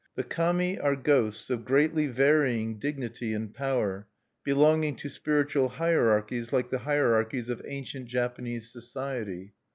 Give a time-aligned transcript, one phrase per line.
[0.15, 4.07] The Kami are ghosts of greatly varying dignity and power,
[4.43, 9.53] belonging to spiritual hierarchies like the hierarchies of ancient Japanese society.